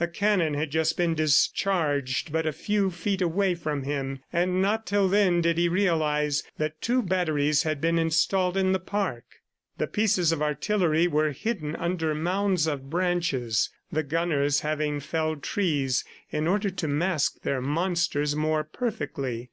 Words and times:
A 0.00 0.08
cannon 0.08 0.54
had 0.54 0.72
just 0.72 0.96
been 0.96 1.14
discharged 1.14 2.32
but 2.32 2.46
a 2.46 2.52
few 2.52 2.90
feet 2.90 3.22
away 3.22 3.54
from 3.54 3.84
him, 3.84 4.18
and 4.32 4.60
not 4.60 4.86
till 4.86 5.08
then 5.08 5.40
did 5.40 5.56
he 5.56 5.68
realize 5.68 6.42
that 6.56 6.80
two 6.82 7.00
batteries 7.00 7.62
had 7.62 7.80
been 7.80 7.96
installed 7.96 8.56
in 8.56 8.72
the 8.72 8.80
park. 8.80 9.22
The 9.76 9.86
pieces 9.86 10.32
of 10.32 10.42
artillery 10.42 11.06
were 11.06 11.30
hidden 11.30 11.76
under 11.76 12.12
mounds 12.12 12.66
of 12.66 12.90
branches, 12.90 13.70
the 13.92 14.02
gunners 14.02 14.62
having 14.62 14.98
felled 14.98 15.44
trees 15.44 16.04
in 16.32 16.48
order 16.48 16.70
to 16.70 16.88
mask 16.88 17.42
their 17.42 17.60
monsters 17.60 18.34
more 18.34 18.64
perfectly. 18.64 19.48